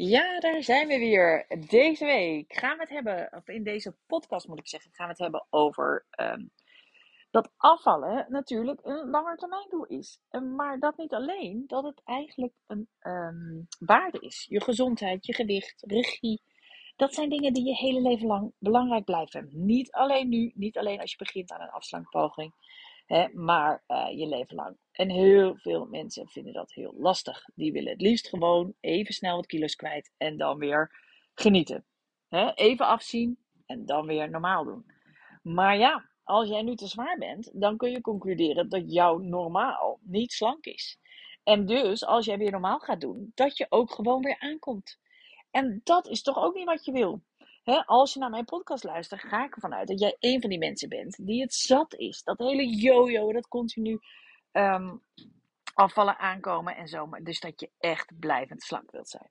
[0.00, 1.46] Ja, daar zijn we weer.
[1.68, 5.12] Deze week gaan we het hebben, of in deze podcast moet ik zeggen, gaan we
[5.12, 6.46] het hebben over ehm,
[7.30, 10.20] dat afvallen natuurlijk een langetermijndoel is.
[10.56, 14.46] Maar dat niet alleen, dat het eigenlijk een ehm, waarde is.
[14.48, 16.42] Je gezondheid, je gewicht, regie.
[16.96, 19.48] Dat zijn dingen die je hele leven lang belangrijk blijven.
[19.52, 22.54] Niet alleen nu, niet alleen als je begint aan een afslankpoging,
[23.06, 24.76] hè, maar eh, je leven lang.
[24.98, 27.44] En heel veel mensen vinden dat heel lastig.
[27.54, 30.90] Die willen het liefst gewoon even snel wat kilo's kwijt en dan weer
[31.34, 31.84] genieten.
[32.54, 34.86] Even afzien en dan weer normaal doen.
[35.42, 39.98] Maar ja, als jij nu te zwaar bent, dan kun je concluderen dat jouw normaal
[40.02, 40.98] niet slank is.
[41.42, 44.98] En dus, als jij weer normaal gaat doen, dat je ook gewoon weer aankomt.
[45.50, 47.22] En dat is toch ook niet wat je wil.
[47.86, 50.58] Als je naar mijn podcast luistert, ga ik ervan uit dat jij een van die
[50.58, 52.22] mensen bent die het zat is.
[52.22, 53.98] Dat hele yo-yo, dat continu
[54.52, 54.96] ehm,
[55.74, 57.08] afvallen aankomen en zo.
[57.22, 59.30] Dus dat je echt blijvend slank wilt zijn.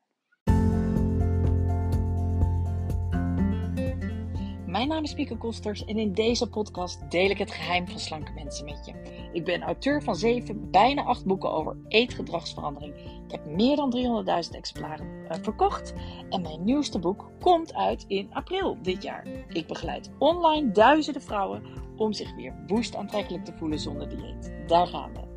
[4.67, 8.31] Mijn naam is Pieke Kosters en in deze podcast deel ik het geheim van slanke
[8.31, 8.93] mensen met je.
[9.33, 12.95] Ik ben auteur van zeven, bijna acht boeken over eetgedragsverandering.
[13.25, 15.93] Ik heb meer dan 300.000 exemplaren uh, verkocht
[16.29, 19.27] en mijn nieuwste boek komt uit in april dit jaar.
[19.47, 21.63] Ik begeleid online duizenden vrouwen
[21.99, 24.67] om zich weer woest aantrekkelijk te voelen zonder dieet.
[24.67, 25.35] Daar gaan we.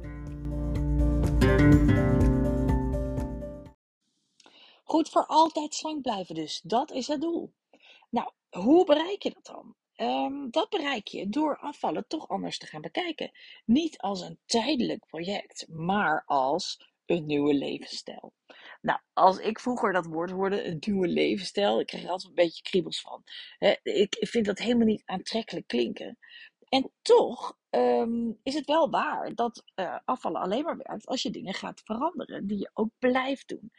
[4.85, 7.53] Goed voor altijd slank blijven dus, dat is het doel.
[8.09, 9.75] Nou, hoe bereik je dat dan?
[9.97, 13.31] Um, dat bereik je door afvallen toch anders te gaan bekijken.
[13.65, 18.33] Niet als een tijdelijk project, maar als een nieuwe levensstijl.
[18.81, 22.45] Nou, als ik vroeger dat woord hoorde, een nieuwe levensstijl, ik kreeg er altijd een
[22.45, 23.25] beetje kriebels van.
[23.83, 26.19] ik vind dat helemaal niet aantrekkelijk klinken.
[26.71, 31.31] En toch um, is het wel waar dat uh, afvallen alleen maar werkt als je
[31.31, 33.73] dingen gaat veranderen die je ook blijft doen.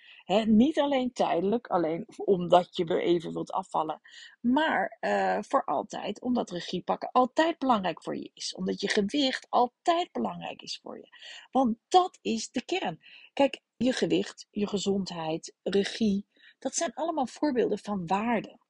[0.45, 4.02] Niet alleen tijdelijk, alleen omdat je weer even wilt afvallen,
[4.42, 8.56] maar uh, voor altijd, omdat regie pakken altijd belangrijk voor je is.
[8.56, 11.08] Omdat je gewicht altijd belangrijk is voor je.
[11.52, 13.00] Want dat is de kern.
[13.34, 16.28] Kijk, je gewicht, je gezondheid, regie,
[16.59, 18.60] dat zijn allemaal voorbeelden van waarden.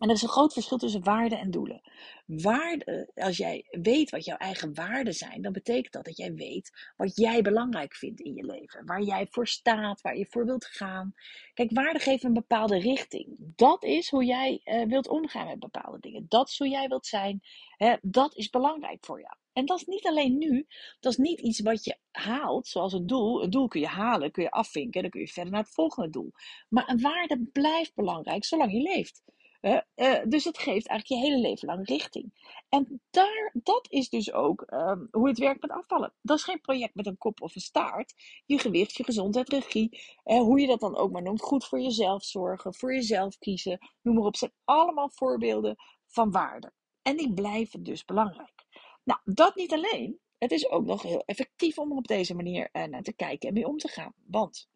[0.00, 1.80] En er is een groot verschil tussen waarden en doelen.
[2.26, 6.92] Waarden, als jij weet wat jouw eigen waarden zijn, dan betekent dat dat jij weet
[6.96, 8.86] wat jij belangrijk vindt in je leven.
[8.86, 11.14] Waar jij voor staat, waar je voor wilt gaan.
[11.54, 13.36] Kijk, waarden geven een bepaalde richting.
[13.38, 16.26] Dat is hoe jij uh, wilt omgaan met bepaalde dingen.
[16.28, 17.40] Dat is hoe jij wilt zijn.
[17.76, 19.34] Hè, dat is belangrijk voor jou.
[19.52, 20.66] En dat is niet alleen nu.
[21.00, 23.42] Dat is niet iets wat je haalt, zoals een doel.
[23.42, 26.10] Een doel kun je halen, kun je afvinken, dan kun je verder naar het volgende
[26.10, 26.32] doel.
[26.68, 29.22] Maar een waarde blijft belangrijk zolang je leeft.
[29.60, 29.78] Uh,
[30.24, 32.32] dus het geeft eigenlijk je hele leven lang richting.
[32.68, 36.12] En daar, dat is dus ook um, hoe het werkt met afvallen.
[36.22, 38.14] Dat is geen project met een kop of een staart.
[38.46, 41.42] Je gewicht, je gezondheid, regie, hoe je dat dan ook maar noemt.
[41.42, 44.36] Goed voor jezelf zorgen, voor jezelf kiezen, noem maar op.
[44.36, 46.72] zijn allemaal voorbeelden van waarde.
[47.02, 48.66] En die blijven dus belangrijk.
[49.04, 50.20] Nou, dat niet alleen.
[50.38, 53.54] Het is ook nog heel effectief om er op deze manier naar te kijken en
[53.54, 54.14] mee om te gaan.
[54.26, 54.68] Want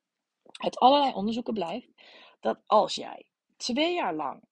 [0.42, 1.88] uit allerlei onderzoeken blijkt
[2.40, 4.42] dat als jij twee jaar lang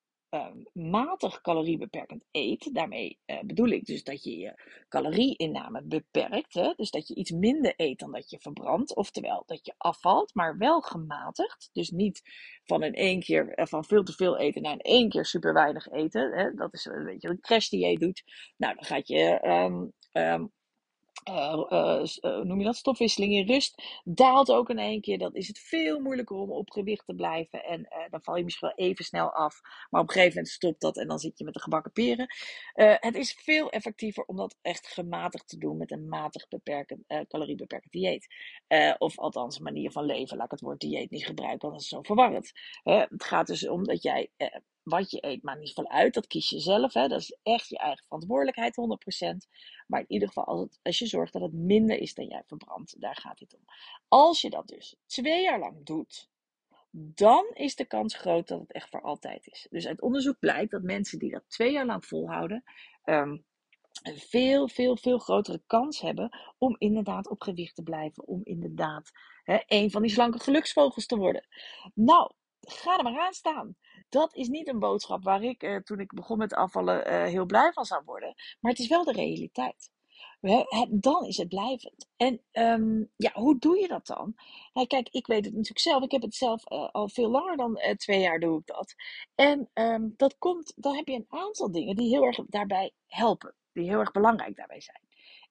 [0.72, 4.54] matig caloriebeperkend eet, daarmee uh, bedoel ik dus dat je je
[4.88, 6.72] calorieinname beperkt, hè?
[6.76, 10.58] dus dat je iets minder eet dan dat je verbrandt, oftewel dat je afvalt, maar
[10.58, 12.22] wel gematigd, dus niet
[12.64, 15.52] van in één keer uh, van veel te veel eten naar in één keer super
[15.54, 16.54] weinig eten, hè?
[16.54, 18.22] dat is een beetje een crash die je doet.
[18.56, 19.92] Nou, dan gaat je um,
[21.24, 25.18] uh, noem je dat, stofwisseling in rust, daalt ook in één keer.
[25.18, 27.64] Dan is het veel moeilijker om op gewicht te blijven.
[27.64, 29.60] En dan val je misschien wel even snel af.
[29.90, 32.26] Maar op een gegeven moment stopt dat en dan zit je met de gebakken peren.
[32.74, 37.92] het is veel effectiever om dat echt gematigd te doen met een matig beperkend, caloriebeperkend
[37.92, 38.26] dieet.
[38.98, 40.36] of althans een manier van leven.
[40.36, 42.52] Laat ik het woord dieet niet gebruiken, want dat is zo verwarrend.
[42.84, 44.30] het gaat dus om dat jij
[44.82, 46.14] wat je eet, maakt niet uit.
[46.14, 46.92] Dat kies je zelf.
[46.92, 47.08] Hè.
[47.08, 49.48] Dat is echt je eigen verantwoordelijkheid, 100%.
[49.86, 53.16] Maar in ieder geval, als, je zorgt dat het minder is dan jij verbrandt, daar
[53.16, 53.64] gaat het om.
[54.08, 56.30] Als je dat dus twee jaar lang doet,
[56.90, 59.66] dan is de kans groot dat het echt voor altijd is.
[59.70, 62.64] Dus uit onderzoek blijkt dat mensen die dat twee jaar lang volhouden,
[63.04, 63.44] um,
[64.02, 68.26] een veel, veel, veel grotere kans hebben om inderdaad op gewicht te blijven.
[68.26, 69.10] Om inderdaad
[69.44, 71.46] hè, een van die slanke geluksvogels te worden.
[71.94, 73.76] Nou, ga er maar aan staan.
[74.12, 77.46] Dat is niet een boodschap waar ik eh, toen ik begon met afvallen eh, heel
[77.46, 78.34] blij van zou worden.
[78.60, 79.90] Maar het is wel de realiteit.
[80.90, 82.08] dan is het blijvend.
[82.16, 84.34] En um, ja, hoe doe je dat dan?
[84.72, 86.02] Nou, kijk, ik weet het natuurlijk zelf.
[86.02, 88.94] Ik heb het zelf uh, al veel langer dan twee jaar doe ik dat.
[89.34, 93.54] En um, dat komt, dan heb je een aantal dingen die heel erg daarbij helpen.
[93.72, 95.00] Die heel erg belangrijk daarbij zijn.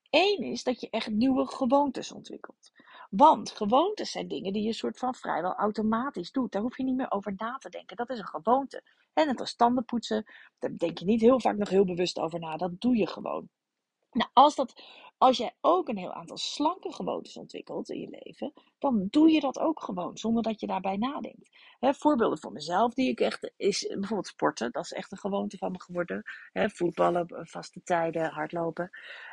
[0.09, 2.71] Eén is dat je echt nieuwe gewoontes ontwikkelt.
[3.15, 6.51] Want gewoontes zijn dingen die je soort van vrijwel automatisch doet.
[6.51, 7.95] Daar hoef je niet meer over na te denken.
[7.97, 8.83] Dat is een gewoonte.
[9.13, 10.25] En net als tanden poetsen,
[10.59, 12.57] daar denk je niet heel vaak nog heel bewust over na.
[12.57, 13.49] Dat doe je gewoon.
[14.11, 14.83] Nou, als, dat,
[15.17, 19.39] als jij ook een heel aantal slanke gewoontes ontwikkelt in je leven, dan doe je
[19.39, 21.49] dat ook gewoon, zonder dat je daarbij nadenkt.
[21.79, 25.71] Voorbeelden van mezelf die ik echt, is bijvoorbeeld sporten, dat is echt een gewoonte van
[25.71, 26.23] me geworden.
[26.53, 28.89] Voetballen, vaste tijden, hardlopen.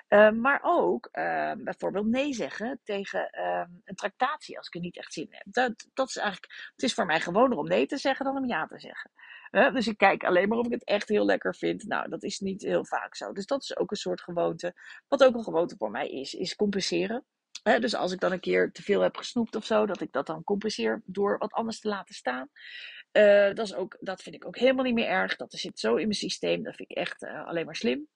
[0.09, 4.97] Uh, maar ook uh, bijvoorbeeld nee zeggen tegen uh, een tractatie als ik er niet
[4.97, 5.47] echt zin in heb.
[5.47, 8.47] Dat, dat is eigenlijk, het is voor mij gewoner om nee te zeggen dan om
[8.47, 9.11] ja te zeggen.
[9.51, 11.87] Dus ik kijk alleen maar of ik het echt heel lekker vind.
[11.87, 13.33] Nou, dat is niet heel vaak zo.
[13.33, 14.75] Dus dat is ook een soort gewoonte.
[15.09, 17.25] Wat ook een gewoonte voor mij is, is compenseren.
[17.63, 20.27] dus als ik dan een keer te veel heb gesnoept of zo, dat ik dat
[20.27, 22.49] dan compenseer door wat anders te laten staan.
[23.13, 25.37] Uh, dat, is ook, dat vind ik ook helemaal niet meer erg.
[25.37, 26.63] Dat zit zo in mijn systeem.
[26.63, 28.09] Dat vind ik echt uh, alleen maar slim.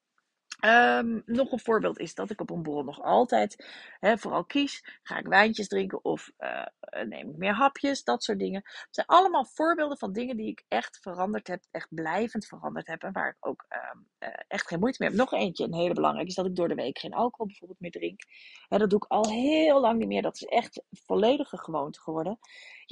[0.61, 3.65] Um, nog een voorbeeld is dat ik op een borrel nog altijd
[3.99, 4.99] vooral kies.
[5.03, 6.65] Ga ik wijntjes drinken of uh,
[7.05, 8.61] neem ik meer hapjes, dat soort dingen.
[8.63, 13.03] Het zijn allemaal voorbeelden van dingen die ik echt veranderd heb, echt blijvend veranderd heb.
[13.03, 15.19] En waar ik ook um, uh, echt geen moeite mee heb.
[15.19, 17.91] Nog eentje, een hele belangrijke, is dat ik door de week geen alcohol bijvoorbeeld meer
[17.91, 18.21] drink.
[18.67, 20.21] Hè, dat doe ik al heel lang niet meer.
[20.21, 22.39] Dat is echt volledige gewoonte geworden.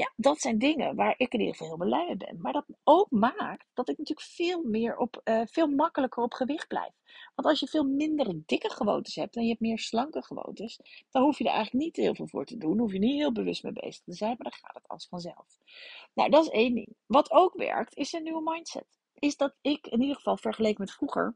[0.02, 2.42] Ja, dat zijn dingen waar ik in ieder geval heel blij mee ben.
[2.42, 6.68] Maar dat ook maakt dat ik natuurlijk veel meer op, uh, veel makkelijker op gewicht
[6.68, 6.94] blijf.
[7.36, 11.24] Want als je veel minder dikke gewoontes hebt en je hebt meer slanke gewoontes, dan
[11.24, 12.80] hoef je er eigenlijk niet heel veel voor te doen.
[12.80, 15.58] Hoef je niet heel bewust mee bezig te zijn, maar dan gaat het als vanzelf.
[16.14, 16.96] Nou, dat is één ding.
[17.06, 19.00] Wat ook werkt, is een nieuwe mindset.
[19.20, 21.36] Is dat ik in ieder geval vergeleken met vroeger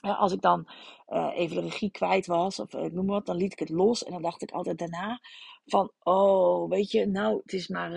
[0.00, 0.68] als ik dan
[1.08, 3.68] uh, even de regie kwijt was, of uh, noem maar wat, dan liet ik het
[3.68, 4.04] los.
[4.04, 5.20] En dan dacht ik altijd daarna
[5.66, 7.92] van, oh, weet je, nou, het is maar,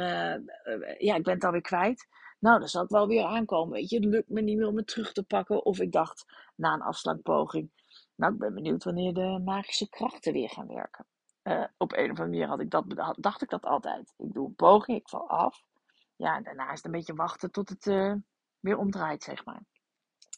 [0.97, 2.07] ja, ik ben het alweer kwijt.
[2.39, 3.95] Nou, dan zal ik wel weer aankomen, weet je.
[3.95, 5.65] Het lukt me niet meer om het terug te pakken.
[5.65, 7.71] Of ik dacht, na een afslankpoging,
[8.15, 11.05] nou, ik ben benieuwd wanneer de magische krachten weer gaan werken.
[11.77, 14.13] op een of andere manier had ik dat, dacht ik dat altijd.
[14.17, 15.63] Ik doe een poging, ik val af.
[16.15, 17.85] Ja, daarna is het een beetje wachten tot het
[18.59, 19.61] weer omdraait, zeg maar.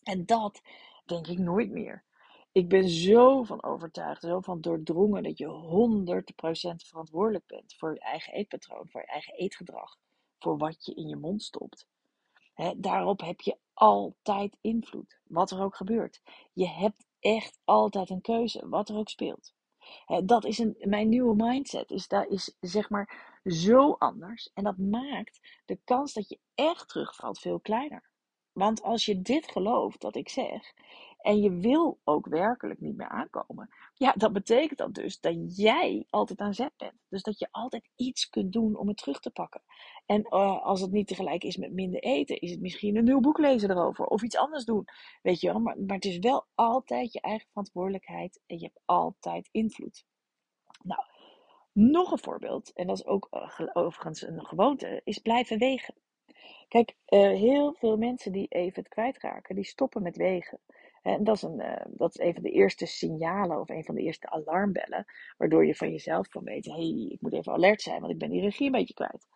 [0.04, 0.62] En dat
[1.06, 2.04] denk ik nooit meer.
[2.52, 8.00] Ik ben zo van overtuigd, zo van doordrongen dat je 100% verantwoordelijk bent voor je
[8.00, 9.98] eigen eetpatroon, voor je eigen eetgedrag,
[10.40, 11.88] voor wat je in je mond stopt.
[12.78, 16.22] daarop heb je altijd invloed, wat er ook gebeurt.
[16.54, 19.54] Je hebt echt altijd een keuze, wat er ook speelt.
[20.24, 21.92] dat is mijn nieuwe mindset.
[21.92, 24.52] Is, dat is zeg maar zo anders.
[24.54, 28.10] En dat maakt de kans dat je echt terugvalt veel kleiner.
[28.56, 30.74] Want als je dit gelooft, dat ik zeg,
[31.18, 36.06] en je wil ook werkelijk niet meer aankomen, ja, dan betekent dat dus dat jij
[36.10, 36.94] altijd aan zet bent.
[37.10, 39.62] Dus dat je altijd iets kunt doen om het terug te pakken.
[40.06, 43.20] En uh, als het niet tegelijk is met minder eten, is het misschien een nieuw
[43.20, 44.86] boek lezen erover of iets anders doen.
[45.22, 48.82] Weet je wel, maar, maar het is wel altijd je eigen verantwoordelijkheid en je hebt
[48.86, 50.06] altijd invloed.
[50.84, 51.02] Nou,
[51.72, 55.96] nog een voorbeeld, en dat is ook uh, overigens een gewoonte, is blijven wegen.
[56.68, 60.60] Kijk, uh, heel veel mensen die even het kwijtraken, die stoppen met wegen.
[61.02, 63.96] En dat is, een, uh, dat is een van de eerste signalen of een van
[63.96, 65.06] de eerste alarmbellen,
[65.38, 68.30] waardoor je van jezelf kan weten, hey, ik moet even alert zijn, want ik ben
[68.30, 69.28] die regie een beetje kwijt.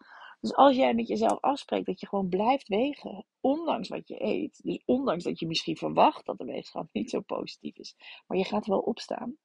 [0.42, 4.64] Dus als jij met jezelf afspreekt dat je gewoon blijft wegen, ondanks wat je eet,
[4.64, 7.96] dus ondanks dat je misschien verwacht dat de weegschaal niet zo positief is,
[8.28, 9.38] maar je gaat wel opstaan.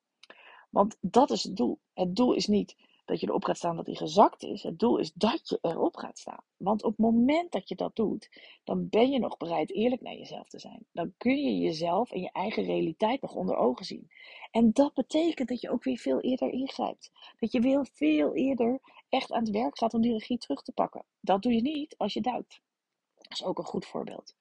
[0.71, 1.79] Want dat is het doel.
[1.93, 4.63] Het doel is niet dat je erop gaat staan dat hij gezakt is.
[4.63, 6.45] Het doel is dat je erop gaat staan.
[6.57, 8.31] Want op het moment dat je dat doet,
[8.65, 10.87] dan ben je nog bereid eerlijk naar jezelf te zijn.
[10.93, 14.11] Dan kun je jezelf en je eigen realiteit nog onder ogen zien.
[14.51, 17.11] En dat betekent dat je ook weer veel eerder ingrijpt.
[17.39, 20.73] Dat je weer veel eerder echt aan het werk gaat om die regie terug te
[20.73, 21.05] pakken.
[21.21, 22.61] Dat doe je niet als je duikt.
[23.15, 24.35] Dat is ook een goed voorbeeld.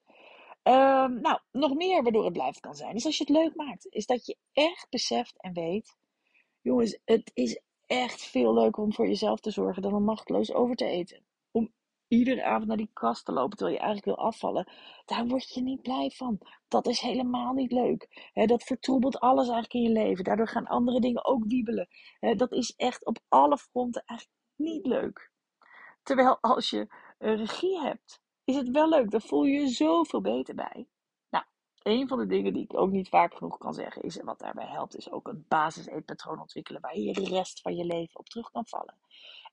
[0.63, 3.87] Um, nou, nog meer waardoor het blijft kan zijn, is als je het leuk maakt.
[3.89, 5.97] Is dat je echt beseft en weet,
[6.61, 7.61] jongens, het is
[7.99, 11.23] echt veel leuker om voor jezelf te zorgen dan om machteloos over te eten.
[11.51, 11.73] Om
[12.07, 14.71] iedere avond naar die kast te lopen terwijl je eigenlijk wil afvallen.
[15.05, 16.39] Daar word je niet blij van.
[16.67, 18.31] Dat is helemaal niet leuk.
[18.33, 20.23] dat vertroebelt alles eigenlijk in je leven.
[20.23, 21.87] Daardoor gaan andere dingen ook wiebelen.
[22.35, 25.31] dat is echt op alle fronten eigenlijk niet leuk.
[26.03, 29.11] Terwijl als je regie hebt, is het wel leuk.
[29.11, 30.87] Daar voel je je zoveel beter bij
[31.83, 34.39] een van de dingen die ik ook niet vaak genoeg kan zeggen is, en wat
[34.39, 38.19] daarbij helpt, is ook een basis eetpatroon ontwikkelen waar je de rest van je leven
[38.19, 38.95] op terug kan vallen.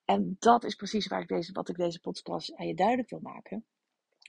[0.04, 3.20] En dat is precies waar ik deze, wat ik deze podcast aan je duidelijk wil
[3.22, 3.64] maken.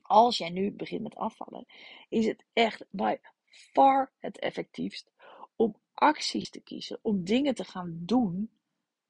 [0.01, 1.65] Als jij nu begint met afvallen,
[2.10, 3.15] is het echt by
[3.46, 5.12] far het effectiefst
[5.55, 8.51] om acties te kiezen, om dingen te gaan doen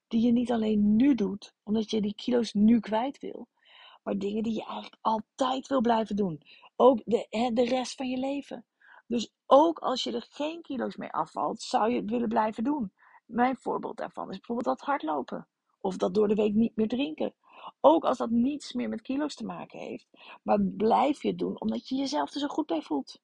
[0.07, 3.47] die je niet alleen nu doet, omdat je die kilo's nu kwijt wil,
[4.03, 6.41] maar dingen die je eigenlijk altijd wil blijven doen.
[6.75, 8.65] Ook de, de rest van je leven.
[9.11, 12.93] Dus ook als je er geen kilo's mee afvalt, zou je het willen blijven doen.
[13.25, 15.47] Mijn voorbeeld daarvan is bijvoorbeeld dat hardlopen.
[15.81, 17.33] Of dat door de week niet meer drinken.
[17.79, 20.07] Ook als dat niets meer met kilo's te maken heeft.
[20.43, 23.21] Maar blijf je het doen omdat je jezelf er zo goed bij voelt.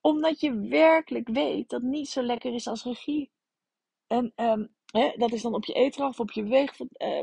[0.00, 3.30] Omdat je werkelijk weet dat niet zo lekker is als regie.
[4.06, 6.42] En ehm, hè, dat is dan op je eetgedrag of op je
[6.98, 7.22] uh,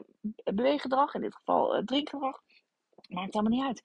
[0.56, 2.42] beweeggedrag, in dit geval uh, drinkgedrag.
[3.10, 3.84] Maakt allemaal niet uit.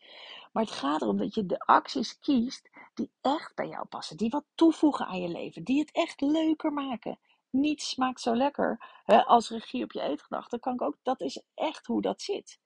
[0.53, 4.17] Maar het gaat erom dat je de acties kiest die echt bij jou passen.
[4.17, 5.65] Die wat toevoegen aan je leven.
[5.65, 7.19] Die het echt leuker maken.
[7.51, 10.49] Niets smaakt zo lekker hè, als regie op je eetgedrag.
[10.49, 12.61] Dan kan ik ook, dat is echt hoe dat zit.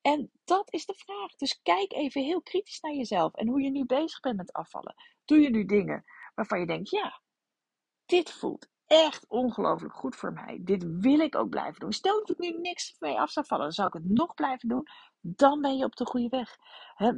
[0.00, 1.34] En dat is de vraag.
[1.34, 4.94] Dus kijk even heel kritisch naar jezelf en hoe je nu bezig bent met afvallen.
[5.24, 7.20] Doe je nu dingen waarvan je denkt, ja,
[8.06, 10.58] dit voelt echt ongelooflijk goed voor mij.
[10.60, 11.92] Dit wil ik ook blijven doen.
[11.92, 14.68] Stel dat ik nu niks mee af zou vallen, dan zou ik het nog blijven
[14.68, 14.86] doen.
[15.20, 16.56] Dan ben je op de goede weg.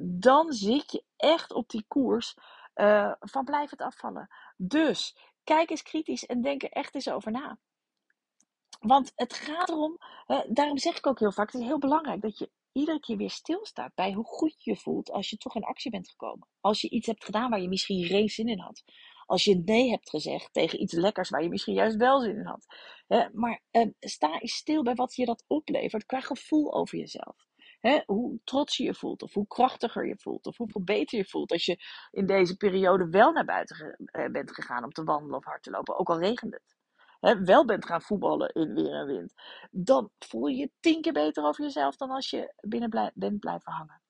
[0.02, 2.36] dan zit je echt op die koers
[2.74, 4.28] uh, van blijf het afvallen.
[4.56, 7.58] Dus kijk eens kritisch en denk er echt eens over na.
[8.80, 9.98] Want het gaat erom,
[10.48, 13.30] daarom zeg ik ook heel vaak, het is heel belangrijk dat je iedere keer weer
[13.30, 16.48] stilstaat bij hoe goed je voelt als je toch in actie bent gekomen.
[16.60, 18.84] Als je iets hebt gedaan waar je misschien geen zin in had.
[19.26, 22.46] Als je nee hebt gezegd tegen iets lekkers waar je misschien juist wel zin in
[22.46, 22.66] had.
[23.32, 27.36] maar uh, sta eens stil bij wat je dat oplevert qua gevoel over jezelf.
[28.06, 31.52] hoe trots je je voelt, of hoe krachtiger je voelt, of hoeveel beter je voelt
[31.52, 31.78] als je
[32.10, 35.70] in deze periode wel naar buiten eh, bent gegaan om te wandelen of hard te
[35.70, 36.74] lopen, ook al regent het
[37.44, 39.32] wel bent gaan voetballen in weer en wind,
[39.70, 43.40] dan voel je je tien keer beter over jezelf dan als je binnen blij, bent
[43.40, 44.00] blijven hangen.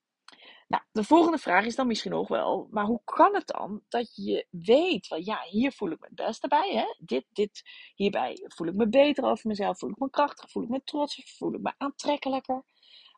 [0.66, 4.14] Nou, de volgende vraag is dan misschien nog wel, maar hoe kan het dan dat
[4.14, 6.94] je weet van ja, hier voel ik me het beste bij, hè?
[6.99, 7.62] Dit, dit,
[7.94, 11.37] hierbij voel ik me beter over mezelf, voel ik me krachtig, voel ik me trots,
[11.37, 12.64] voel ik me aantrekkelijker.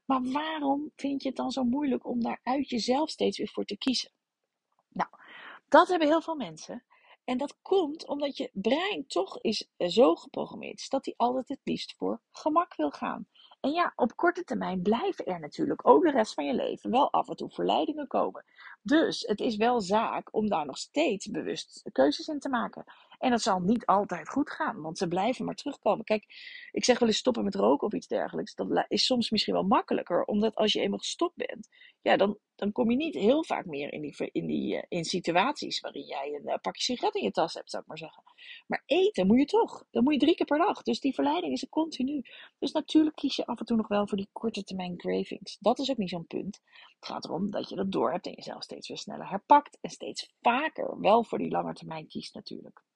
[0.05, 3.65] Maar waarom vind je het dan zo moeilijk om daar uit jezelf steeds weer voor
[3.65, 4.13] te kiezen?
[4.89, 5.11] Nou,
[5.69, 6.85] dat hebben heel veel mensen.
[7.25, 11.49] En dat komt omdat je brein toch is eh, zo geprogrammeerd is dat hij altijd
[11.49, 13.29] het liefst voor gemak wil gaan.
[13.61, 17.13] En ja, op korte termijn blijven er natuurlijk ook de rest van je leven wel
[17.13, 18.45] af en toe verleidingen komen.
[18.83, 22.85] Dus het is wel zaak om daar nog steeds bewust keuzes in te maken.
[23.19, 26.05] En dat zal niet altijd goed gaan, want ze blijven maar terugkomen.
[26.05, 26.25] Kijk,
[26.73, 28.55] ik zeg wel eens stoppen met roken of iets dergelijks.
[28.55, 31.69] Dat is soms misschien wel makkelijker, omdat als je eenmaal gestopt bent,
[32.03, 35.05] ja, dan, dan kom je niet heel vaak meer in, die, in, die, eh, in
[35.05, 38.23] situaties waarin jij een eh, pakje sigaret in je tas hebt, zou ik maar zeggen.
[38.67, 39.85] Maar eten moet je toch.
[39.91, 40.83] Dan moet je drie keer per dag.
[40.83, 42.23] Dus die verleiding is er continu.
[42.59, 45.57] Dus natuurlijk kies je af en toe nog wel voor die korte termijn cravings.
[45.61, 46.61] Dat is ook niet zo'n punt.
[46.99, 49.79] Het gaat erom dat je dat door hebt en jezelf steeds weer sneller herpakt.
[49.81, 52.87] En steeds vaker wel voor die lange termijn kiest natuurlijk.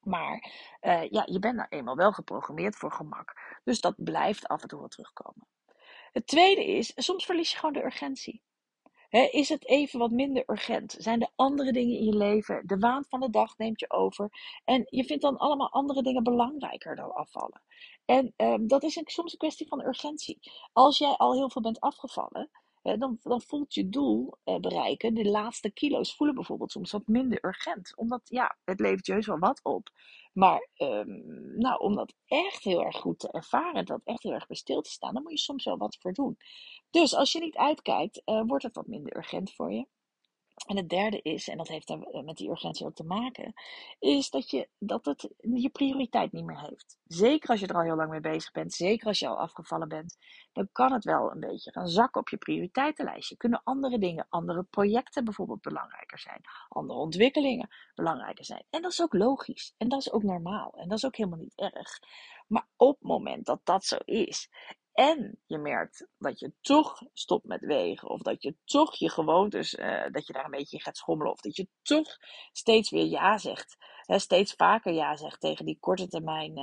[0.00, 3.58] Maar uh, ja, je bent nou eenmaal wel geprogrammeerd voor gemak.
[3.64, 5.46] Dus dat blijft af en toe wel terugkomen.
[6.12, 8.42] Het tweede is, soms verlies je gewoon de urgentie
[9.10, 10.94] is het even wat minder urgent?
[10.98, 12.62] Zijn er andere dingen in je leven?
[12.66, 14.28] De waan van de dag neemt je over.
[14.64, 17.62] En je vindt dan allemaal andere dingen belangrijker dan afvallen.
[18.04, 20.38] En um, dat is een, soms een kwestie van urgentie.
[20.72, 22.50] Als jij al heel veel bent afgevallen,
[22.82, 27.44] dan, dan, voelt je doel uh, bereiken, de laatste kilo's voelen bijvoorbeeld soms wat minder
[27.44, 27.96] urgent.
[27.96, 29.90] Omdat ja, het levert juist wel wat op.
[30.32, 31.22] Maar um,
[31.58, 34.80] nou, om dat echt heel erg goed te ervaren, dat echt heel erg bij stil
[34.80, 36.36] te staan, dan moet je soms wel wat voor doen.
[36.90, 39.86] Dus als je niet uitkijkt, uh, wordt het wat minder urgent voor je.
[40.66, 43.52] En het derde is, en dat heeft met die urgentie ook te maken,
[43.98, 46.98] is dat, je, dat het je prioriteit niet meer heeft.
[47.04, 49.88] Zeker als je er al heel lang mee bezig bent, zeker als je al afgevallen
[49.88, 50.16] bent,
[50.52, 53.36] dan kan het wel een beetje gaan zakken op je prioriteitenlijstje.
[53.36, 58.64] Kunnen andere dingen, andere projecten bijvoorbeeld belangrijker zijn, andere ontwikkelingen belangrijker zijn.
[58.70, 61.38] En dat is ook logisch en dat is ook normaal en dat is ook helemaal
[61.38, 61.98] niet erg.
[62.46, 64.50] Maar op het moment dat dat zo is
[65.00, 69.74] en je merkt dat je toch stopt met wegen, of dat je toch je gewoontes,
[69.74, 72.16] uh, dat je daar een beetje in gaat schommelen, of dat je toch
[72.52, 76.58] steeds weer ja zegt, hè, steeds vaker ja zegt tegen die korte termijn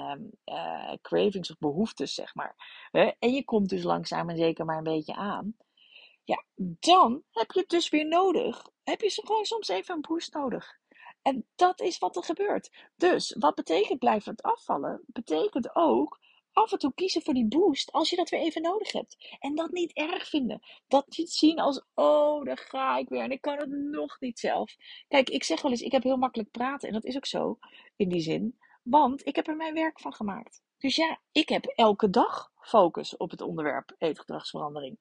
[0.46, 2.56] uh, cravings of behoeftes, zeg maar.
[2.92, 5.56] Hè, en je komt dus langzaam en zeker maar een beetje aan.
[6.24, 6.44] Ja,
[6.80, 8.70] dan heb je het dus weer nodig.
[8.84, 10.80] Heb je gewoon soms even een boost nodig.
[11.22, 12.90] En dat is wat er gebeurt.
[12.96, 15.04] Dus wat betekent blijvend afvallen?
[15.06, 16.20] Betekent ook
[16.58, 19.38] af en toe kiezen voor die boost als je dat weer even nodig hebt.
[19.40, 20.62] En dat niet erg vinden.
[20.88, 24.40] Dat het zien als, oh, daar ga ik weer en ik kan het nog niet
[24.40, 24.76] zelf.
[25.08, 27.60] Kijk, ik zeg wel eens, ik heb heel makkelijk praten en dat is ook zo
[27.96, 28.58] in die zin.
[28.84, 30.62] Want ik heb er mijn werk van gemaakt.
[30.78, 34.98] Dus ja, ik heb elke dag focus op het onderwerp eetgedragsverandering.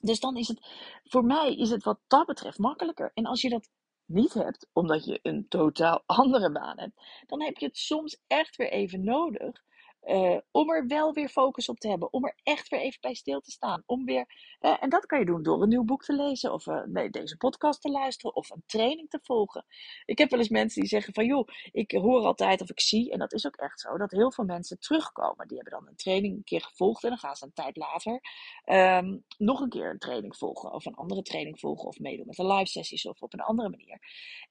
[0.00, 0.66] Dus dan is het,
[1.04, 3.10] voor mij is het wat dat betreft makkelijker.
[3.14, 3.70] En als je dat
[4.04, 8.56] niet hebt, omdat je een totaal andere baan hebt, dan heb je het soms echt
[8.56, 9.66] weer even nodig
[10.04, 12.12] Uh, om er wel weer focus op te hebben.
[12.12, 13.82] Om er echt weer even bij stil te staan.
[13.86, 14.26] Om weer,
[14.58, 16.52] en dat kan je doen door een nieuw boek te lezen.
[16.52, 18.36] Of uh, nee, deze podcast te luisteren.
[18.36, 19.64] Of een training te volgen.
[20.04, 23.10] Ik heb wel eens mensen die zeggen van joh, ik hoor altijd of ik zie.
[23.10, 23.96] En dat is ook echt zo.
[23.96, 25.48] Dat heel veel mensen terugkomen.
[25.48, 27.02] Die hebben dan een training een keer gevolgd.
[27.02, 28.20] En dan gaan ze een tijd later
[28.66, 30.72] um, nog een keer een training volgen.
[30.72, 31.88] Of een andere training volgen.
[31.88, 33.06] Of meedoen met de live sessies.
[33.06, 33.98] Of op een andere manier.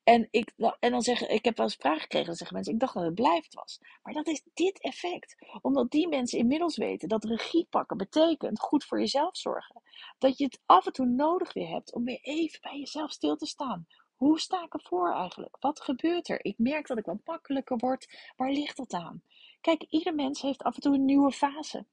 [0.03, 2.27] En, ik, en dan zeggen, ik heb wel eens vragen gekregen.
[2.27, 3.79] Dan zeggen mensen, ik dacht dat het blijft was.
[4.03, 8.85] Maar dat is dit effect omdat die mensen inmiddels weten dat regie pakken betekent goed
[8.85, 9.81] voor jezelf zorgen.
[10.17, 13.35] Dat je het af en toe nodig weer hebt om weer even bij jezelf stil
[13.35, 13.87] te staan.
[14.15, 15.57] Hoe sta ik ervoor eigenlijk?
[15.59, 16.45] Wat gebeurt er?
[16.45, 18.31] Ik merk dat ik wat makkelijker word.
[18.35, 19.21] Waar ligt dat aan?
[19.61, 21.85] Kijk, ieder mens heeft af en toe een nieuwe fase.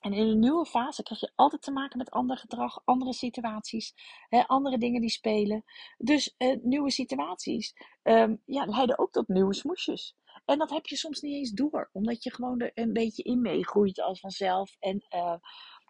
[0.00, 3.94] En in een nieuwe fase krijg je altijd te maken met ander gedrag, andere situaties,
[4.28, 5.64] hè, andere dingen die spelen.
[5.98, 10.16] Dus uh, nieuwe situaties um, ja, leiden ook tot nieuwe smoesjes.
[10.48, 13.40] En dat heb je soms niet eens door, omdat je gewoon er een beetje in
[13.40, 14.76] meegroeit als vanzelf.
[14.78, 15.34] En uh,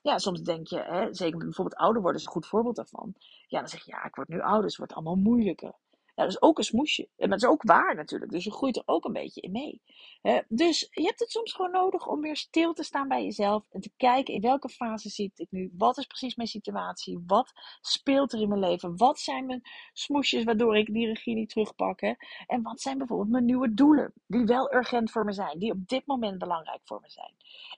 [0.02, 3.14] ja, soms denk je, hè, zeker bijvoorbeeld ouder worden is een goed voorbeeld daarvan.
[3.46, 5.74] Ja, dan zeg je, ja, ik word nu ouder, dus het wordt allemaal moeilijker.
[6.18, 7.08] Dat is ook een smoesje.
[7.16, 8.30] En dat is ook waar natuurlijk.
[8.30, 9.82] Dus je groeit er ook een beetje in mee.
[10.48, 13.64] dus je hebt het soms gewoon nodig om weer stil te staan bij jezelf.
[13.70, 15.72] En te kijken in welke fase zit ik nu.
[15.76, 17.24] Wat is precies mijn situatie?
[17.26, 18.96] Wat speelt er in mijn leven?
[18.96, 22.00] Wat zijn mijn smoesjes waardoor ik die regie niet terugpak?
[22.00, 22.12] Hè?
[22.46, 24.12] En wat zijn bijvoorbeeld mijn nieuwe doelen?
[24.26, 25.58] Die wel urgent voor me zijn.
[25.58, 27.34] Die op dit moment belangrijk voor me zijn.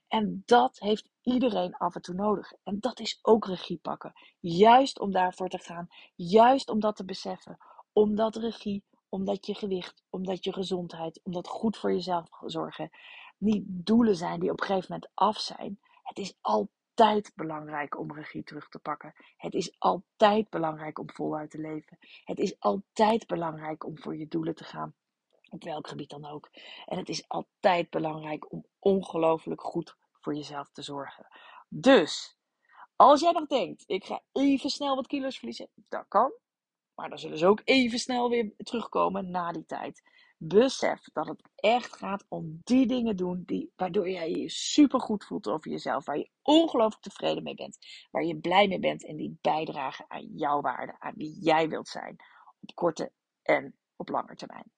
[0.07, 2.53] En dat heeft iedereen af en toe nodig.
[2.63, 4.13] En dat is ook regie pakken.
[4.39, 5.87] Juist om daarvoor te gaan.
[6.15, 7.57] Juist om dat te beseffen
[7.93, 12.89] omdat regie, omdat je gewicht, omdat je gezondheid, omdat goed voor jezelf zorgen
[13.41, 15.79] niet doelen zijn die op een gegeven moment af zijn.
[16.03, 19.13] Het is altijd belangrijk om regie terug te pakken.
[19.37, 21.97] Het is altijd belangrijk om voluit te leven.
[22.23, 24.93] Het is altijd belangrijk om voor je doelen te gaan.
[25.49, 26.49] Op welk gebied dan ook.
[26.85, 31.27] En het is altijd belangrijk om ongelooflijk goed voor jezelf te zorgen.
[31.67, 32.37] Dus,
[32.95, 36.31] als jij nog denkt, ik ga even snel wat kilo's verliezen, dat kan.
[37.01, 40.01] Maar dan zullen ze ook even snel weer terugkomen na die tijd.
[40.37, 45.25] Besef dat het echt gaat om die dingen doen die, waardoor jij je super goed
[45.25, 46.05] voelt over jezelf.
[46.05, 47.77] Waar je ongelooflijk tevreden mee bent.
[48.11, 50.95] Waar je blij mee bent en die bijdragen aan jouw waarde.
[50.99, 52.15] Aan wie jij wilt zijn.
[52.59, 54.71] Op korte en op lange termijn.